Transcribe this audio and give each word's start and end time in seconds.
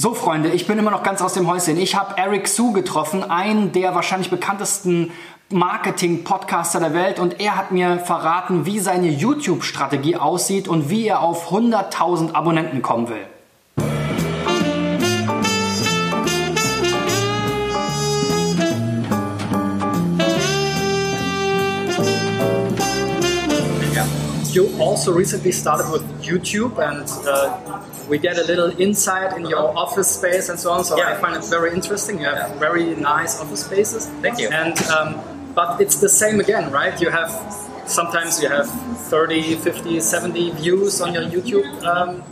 So, 0.00 0.14
Freunde, 0.14 0.50
ich 0.50 0.68
bin 0.68 0.78
immer 0.78 0.92
noch 0.92 1.02
ganz 1.02 1.20
aus 1.22 1.32
dem 1.32 1.48
Häuschen. 1.48 1.76
Ich 1.76 1.96
habe 1.96 2.16
Eric 2.16 2.46
Su 2.46 2.70
getroffen, 2.70 3.28
einen 3.28 3.72
der 3.72 3.96
wahrscheinlich 3.96 4.30
bekanntesten 4.30 5.10
Marketing-Podcaster 5.50 6.78
der 6.78 6.94
Welt 6.94 7.18
und 7.18 7.40
er 7.40 7.56
hat 7.56 7.72
mir 7.72 7.98
verraten, 7.98 8.64
wie 8.64 8.78
seine 8.78 9.08
YouTube-Strategie 9.08 10.14
aussieht 10.14 10.68
und 10.68 10.88
wie 10.88 11.08
er 11.08 11.20
auf 11.20 11.50
100.000 11.50 12.32
Abonnenten 12.34 12.80
kommen 12.80 13.08
will. 13.08 13.26
You 24.58 24.76
also 24.80 25.12
recently 25.12 25.52
started 25.52 25.88
with 25.92 26.02
YouTube 26.20 26.74
and 26.82 27.06
uh, 27.28 27.80
we 28.08 28.18
get 28.18 28.38
a 28.38 28.42
little 28.42 28.72
insight 28.80 29.36
in 29.38 29.46
your 29.46 29.78
office 29.78 30.10
space 30.18 30.48
and 30.48 30.58
so 30.58 30.72
on. 30.72 30.84
So 30.84 30.96
yeah. 30.96 31.10
I 31.10 31.14
find 31.14 31.36
it 31.36 31.44
very 31.48 31.72
interesting. 31.72 32.18
You 32.18 32.24
have 32.24 32.50
yeah. 32.50 32.58
very 32.58 32.96
nice 32.96 33.38
office 33.40 33.64
spaces. 33.64 34.08
Thank 34.20 34.40
you. 34.40 34.48
And 34.48 34.76
um, 34.88 35.54
but 35.54 35.80
it's 35.80 36.00
the 36.00 36.08
same 36.08 36.40
again, 36.40 36.72
right? 36.72 37.00
You 37.00 37.08
have 37.10 37.30
sometimes 37.86 38.42
you 38.42 38.48
have 38.48 38.68
30, 38.68 39.54
50, 39.54 40.00
70 40.00 40.50
views 40.62 41.00
on 41.00 41.14
your 41.14 41.22
YouTube 41.22 41.70
um, 41.84 42.24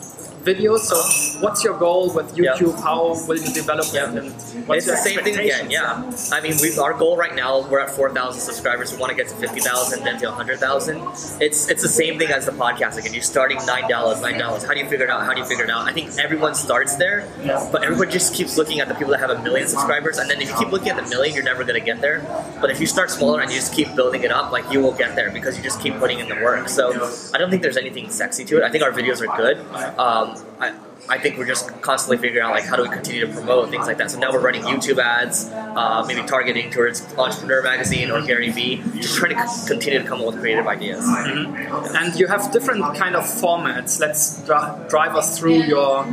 videos. 0.47 0.81
So, 0.91 0.97
what's 1.41 1.65
your 1.65 1.77
goal 1.79 2.15
with 2.15 2.35
YouTube? 2.37 2.75
Yeah. 2.77 2.83
How 2.83 3.01
will 3.27 3.39
you 3.39 3.53
develop 3.53 3.87
yeah. 3.93 4.15
it? 4.15 4.25
it's 4.71 4.87
the 4.87 4.97
same 4.97 5.21
thing 5.21 5.37
again. 5.39 5.71
Yeah, 5.71 6.11
I 6.33 6.41
mean, 6.41 6.55
we 6.63 6.77
our 6.79 6.95
goal 6.95 7.17
right 7.17 7.35
now 7.35 7.69
we're 7.69 7.81
at 7.81 7.91
four 7.91 8.13
thousand 8.13 8.41
subscribers. 8.41 8.93
We 8.93 8.99
want 8.99 9.11
to 9.11 9.17
get 9.17 9.29
to 9.29 9.37
fifty 9.37 9.61
thousand, 9.61 10.05
then 10.05 10.21
to 10.21 10.31
hundred 10.31 10.59
thousand. 10.59 10.99
It's 11.41 11.69
it's 11.69 11.83
the 11.83 11.89
same 11.89 12.19
thing 12.19 12.31
as 12.31 12.47
the 12.47 12.53
podcast 12.53 12.97
again. 12.99 13.13
You're 13.13 13.23
starting 13.23 13.59
nine 13.67 13.89
dollars, 13.89 14.21
nine 14.23 14.39
dollars. 14.39 14.65
How 14.65 14.75
do 14.75 14.81
you 14.81 14.89
figure 14.89 15.07
it 15.07 15.11
out? 15.11 15.27
How 15.27 15.35
do 15.35 15.41
you 15.41 15.47
figure 15.47 15.65
it 15.65 15.71
out? 15.71 15.89
I 15.89 15.93
think 15.93 16.17
everyone 16.19 16.55
starts 16.55 16.97
there, 16.97 17.29
but 17.73 17.83
everyone 17.85 18.11
just 18.11 18.35
keeps 18.35 18.57
looking 18.57 18.81
at 18.81 18.89
the 18.89 18.95
people 18.95 19.13
that 19.13 19.21
have 19.21 19.31
a 19.31 19.43
million 19.43 19.67
subscribers, 19.69 20.19
and 20.19 20.31
then 20.31 20.41
if 20.41 20.49
you 20.51 20.57
keep 20.57 20.71
looking 20.71 20.89
at 20.89 20.97
the 20.97 21.09
million, 21.11 21.35
you're 21.35 21.45
never 21.45 21.65
gonna 21.65 21.81
get 21.81 22.01
there. 22.01 22.21
But 22.61 22.71
if 22.71 22.81
you 22.81 22.87
start 22.87 23.11
smaller 23.11 23.41
and 23.41 23.51
you 23.51 23.57
just 23.57 23.75
keep 23.75 23.95
building 23.95 24.23
it 24.23 24.31
up, 24.31 24.53
like 24.53 24.71
you 24.73 24.81
will 24.81 24.95
get 24.95 25.17
there 25.17 25.31
because 25.31 25.57
you 25.57 25.63
just 25.63 25.81
keep 25.81 25.99
putting 25.99 26.19
in 26.19 26.29
the 26.29 26.37
work. 26.37 26.69
So 26.69 26.93
I 27.35 27.39
don't 27.39 27.51
think 27.51 27.63
there's 27.63 27.77
anything 27.77 28.11
sexy 28.11 28.45
to 28.47 28.59
it. 28.59 28.63
I 28.63 28.71
think 28.71 28.85
our 28.85 28.93
videos 28.93 29.21
are 29.27 29.37
good. 29.37 29.59
Um, 29.99 30.36
I, 30.61 30.75
I 31.09 31.19
think 31.19 31.39
we're 31.39 31.47
just 31.47 31.69
constantly 31.83 32.17
figuring 32.19 32.45
out 32.45 32.53
like 32.53 32.65
how 32.65 32.77
do 32.77 32.83
we 32.83 32.89
continue 32.89 33.27
to 33.27 33.33
promote 33.33 33.71
things 33.71 33.87
like 33.87 33.99
that. 33.99 34.11
So 34.11 34.19
now 34.19 34.33
we're 34.33 34.41
running 34.41 34.63
YouTube 34.63 34.99
ads, 34.99 35.49
uh, 35.53 36.05
maybe 36.07 36.27
targeting 36.27 36.71
towards 36.71 37.03
Entrepreneur 37.17 37.63
Magazine 37.63 38.11
or 38.11 38.23
Gary 38.23 38.51
Vee, 38.51 38.83
just 39.01 39.17
trying 39.17 39.37
to 39.37 39.69
continue 39.69 40.01
to 40.01 40.05
come 40.05 40.21
up 40.21 40.27
with 40.27 40.41
creative 40.41 40.67
ideas. 40.67 41.05
Mm-hmm. 41.05 41.97
And 41.97 42.19
you 42.19 42.27
have 42.27 42.51
different 42.53 42.97
kind 42.97 43.15
of 43.15 43.25
formats. 43.25 44.01
Let's 44.01 44.43
dri- 44.45 44.89
drive 44.89 45.15
us 45.15 45.39
through 45.39 45.63
your 45.63 46.05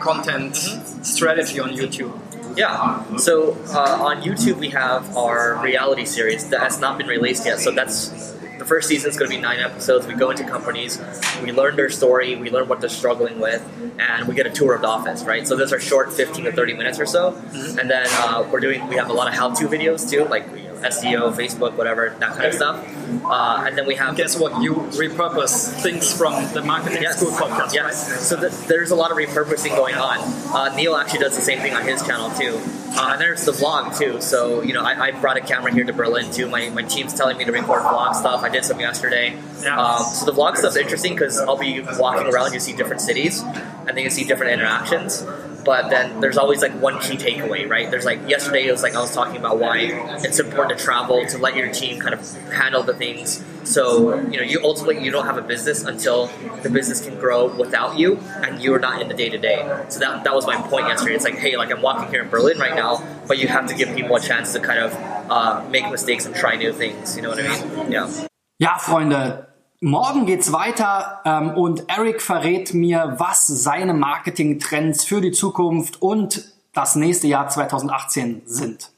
content 0.00 0.54
mm-hmm. 0.54 1.02
strategy 1.02 1.60
on 1.60 1.70
YouTube. 1.70 2.12
Yeah. 2.56 3.16
So 3.16 3.52
uh, 3.68 4.02
on 4.02 4.22
YouTube 4.22 4.56
we 4.56 4.68
have 4.70 5.16
our 5.16 5.62
reality 5.62 6.04
series 6.04 6.48
that 6.50 6.60
has 6.60 6.78
not 6.78 6.98
been 6.98 7.06
released 7.06 7.46
yet. 7.46 7.60
So 7.60 7.70
that's 7.70 8.32
the 8.58 8.64
first 8.64 8.88
season 8.88 9.10
is 9.10 9.16
going 9.16 9.30
to 9.30 9.36
be 9.36 9.40
nine 9.40 9.60
episodes. 9.60 10.06
We 10.06 10.14
go 10.14 10.30
into 10.30 10.44
companies, 10.44 11.00
we 11.42 11.52
learn 11.52 11.76
their 11.76 11.90
story, 11.90 12.36
we 12.36 12.50
learn 12.50 12.68
what 12.68 12.80
they're 12.80 12.88
struggling 12.88 13.40
with, 13.40 13.62
and 13.98 14.28
we 14.28 14.34
get 14.34 14.46
a 14.46 14.50
tour 14.50 14.74
of 14.74 14.82
the 14.82 14.88
office, 14.88 15.24
right? 15.24 15.46
So 15.46 15.56
those 15.56 15.72
are 15.72 15.80
short, 15.80 16.12
15 16.12 16.44
to 16.46 16.52
30 16.52 16.74
minutes 16.74 16.98
or 17.00 17.06
so. 17.06 17.32
Mm-hmm. 17.32 17.78
And 17.78 17.90
then 17.90 18.06
uh, 18.10 18.48
we're 18.50 18.60
doing, 18.60 18.86
we 18.88 18.96
have 18.96 19.10
a 19.10 19.12
lot 19.12 19.28
of 19.28 19.34
how-to 19.34 19.66
videos 19.66 20.08
too, 20.08 20.24
like 20.24 20.46
SEO, 20.82 21.32
Facebook, 21.34 21.76
whatever, 21.76 22.14
that 22.18 22.32
kind 22.32 22.46
of 22.46 22.54
stuff. 22.54 23.24
Uh, 23.24 23.64
and 23.66 23.76
then 23.76 23.86
we 23.86 23.94
have. 23.94 24.16
Guess 24.16 24.38
what? 24.38 24.62
You 24.62 24.74
repurpose 24.74 25.72
things 25.82 26.12
from 26.16 26.32
the 26.52 26.62
Marketing 26.62 27.02
yes. 27.02 27.18
School 27.18 27.30
podcast. 27.30 27.74
Yes. 27.74 28.10
Right? 28.10 28.20
So 28.20 28.36
the, 28.36 28.48
there's 28.68 28.90
a 28.90 28.96
lot 28.96 29.10
of 29.10 29.16
repurposing 29.16 29.76
going 29.76 29.94
on. 29.94 30.18
Uh, 30.54 30.74
Neil 30.74 30.96
actually 30.96 31.20
does 31.20 31.36
the 31.36 31.42
same 31.42 31.60
thing 31.60 31.74
on 31.74 31.82
his 31.82 32.02
channel 32.06 32.30
too. 32.30 32.60
Uh, 32.94 33.12
and 33.12 33.20
there's 33.20 33.44
the 33.44 33.52
vlog 33.52 33.96
too. 33.96 34.20
So 34.20 34.62
you 34.62 34.72
know, 34.72 34.82
I, 34.82 35.08
I, 35.08 35.10
brought 35.12 35.36
a 35.36 35.40
camera 35.40 35.72
here 35.72 35.84
to 35.84 35.92
Berlin 35.92 36.30
too. 36.30 36.48
My, 36.48 36.68
my 36.70 36.82
team's 36.82 37.14
telling 37.14 37.38
me 37.38 37.44
to 37.44 37.52
record 37.52 37.82
vlog 37.82 38.14
stuff. 38.14 38.42
I 38.42 38.48
did 38.48 38.64
some 38.64 38.80
yesterday. 38.80 39.34
Um, 39.66 40.02
so 40.04 40.26
the 40.26 40.32
vlog 40.32 40.56
stuff's 40.56 40.76
interesting 40.76 41.14
because 41.14 41.38
I'll 41.38 41.56
be 41.56 41.80
walking 41.98 42.32
around. 42.32 42.52
You 42.52 42.60
see 42.60 42.74
different 42.74 43.00
cities, 43.00 43.40
and 43.42 43.88
then 43.88 43.98
you 43.98 44.10
see 44.10 44.24
different 44.24 44.52
interactions 44.52 45.24
but 45.64 45.90
then 45.90 46.20
there's 46.20 46.36
always 46.36 46.62
like 46.62 46.72
one 46.72 47.00
key 47.00 47.16
takeaway, 47.16 47.68
right? 47.68 47.90
There's 47.90 48.04
like 48.04 48.28
yesterday 48.28 48.66
it 48.66 48.72
was 48.72 48.82
like 48.82 48.94
I 48.94 49.00
was 49.00 49.14
talking 49.14 49.36
about 49.36 49.58
why 49.58 49.78
it's 50.24 50.38
important 50.38 50.78
to 50.78 50.84
travel 50.84 51.24
to 51.26 51.38
let 51.38 51.56
your 51.56 51.72
team 51.72 52.00
kind 52.00 52.14
of 52.14 52.20
handle 52.50 52.82
the 52.82 52.94
things. 52.94 53.44
So 53.64 54.16
you 54.30 54.38
know, 54.38 54.42
you 54.42 54.60
ultimately 54.64 55.02
you 55.04 55.10
don't 55.10 55.26
have 55.26 55.38
a 55.38 55.42
business 55.42 55.84
until 55.84 56.26
the 56.62 56.70
business 56.70 57.00
can 57.04 57.18
grow 57.18 57.54
without 57.54 57.98
you, 57.98 58.16
and 58.42 58.60
you're 58.60 58.80
not 58.80 59.00
in 59.00 59.08
the 59.08 59.14
day 59.14 59.28
to 59.28 59.38
day. 59.38 59.84
So 59.88 60.00
that 60.00 60.24
that 60.24 60.34
was 60.34 60.46
my 60.46 60.56
point 60.62 60.88
yesterday. 60.88 61.14
It's 61.14 61.24
like, 61.24 61.38
hey, 61.38 61.56
like 61.56 61.70
I'm 61.70 61.82
walking 61.82 62.08
here 62.10 62.22
in 62.22 62.28
Berlin 62.28 62.58
right 62.58 62.74
now, 62.74 63.02
but 63.28 63.38
you 63.38 63.48
have 63.48 63.66
to 63.68 63.74
give 63.74 63.94
people 63.94 64.16
a 64.16 64.20
chance 64.20 64.52
to 64.54 64.60
kind 64.60 64.80
of 64.80 64.92
uh, 65.30 65.64
make 65.70 65.88
mistakes 65.90 66.26
and 66.26 66.34
try 66.34 66.56
new 66.56 66.72
things. 66.72 67.16
You 67.16 67.22
know 67.22 67.30
what 67.30 67.38
I 67.40 67.48
mean? 67.48 67.92
Yeah. 67.92 68.10
Ja, 68.58 68.78
Freunde, 68.78 69.46
Morgen 69.84 70.26
geht's 70.26 70.52
weiter 70.52 71.22
ähm, 71.24 71.56
und 71.56 71.88
Eric 71.88 72.22
verrät 72.22 72.72
mir, 72.72 73.16
was 73.18 73.48
seine 73.48 73.94
Marketing-Trends 73.94 75.04
für 75.04 75.20
die 75.20 75.32
Zukunft 75.32 76.00
und 76.00 76.52
das 76.72 76.94
nächste 76.94 77.26
Jahr 77.26 77.48
2018 77.48 78.42
sind. 78.44 78.91